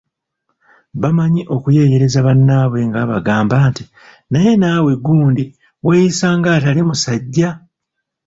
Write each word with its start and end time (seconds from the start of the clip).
Bamanyi 1.01 1.41
okuyeeyereza 1.55 2.19
bannaabwe 2.27 2.79
nga 2.87 2.99
babagamba 3.01 3.55
nti,"Naye 3.69 4.51
naawe 4.59 4.91
gundi 5.05 5.43
weeyisa 5.85 6.27
ng'atali 6.39 6.81
musajja! 6.89 7.49